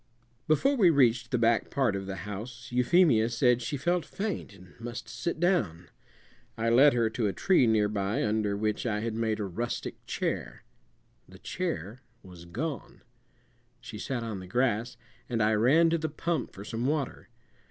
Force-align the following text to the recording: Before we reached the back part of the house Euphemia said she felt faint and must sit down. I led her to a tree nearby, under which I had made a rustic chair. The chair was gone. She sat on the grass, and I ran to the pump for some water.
Before 0.47 0.75
we 0.75 0.89
reached 0.89 1.29
the 1.29 1.37
back 1.37 1.69
part 1.69 1.95
of 1.95 2.07
the 2.07 2.15
house 2.25 2.71
Euphemia 2.71 3.29
said 3.29 3.61
she 3.61 3.77
felt 3.77 4.03
faint 4.03 4.51
and 4.55 4.73
must 4.79 5.07
sit 5.07 5.39
down. 5.39 5.89
I 6.57 6.69
led 6.71 6.93
her 6.93 7.07
to 7.11 7.27
a 7.27 7.33
tree 7.33 7.67
nearby, 7.67 8.23
under 8.23 8.57
which 8.57 8.87
I 8.87 9.01
had 9.01 9.13
made 9.13 9.39
a 9.39 9.43
rustic 9.45 10.03
chair. 10.07 10.63
The 11.29 11.37
chair 11.37 12.01
was 12.23 12.45
gone. 12.45 13.03
She 13.79 13.99
sat 13.99 14.23
on 14.23 14.39
the 14.39 14.47
grass, 14.47 14.97
and 15.29 15.39
I 15.43 15.53
ran 15.53 15.91
to 15.91 15.99
the 15.99 16.09
pump 16.09 16.51
for 16.51 16.63
some 16.65 16.87
water. 16.87 17.29